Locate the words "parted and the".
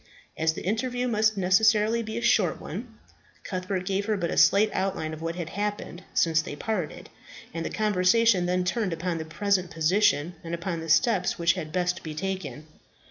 6.55-7.69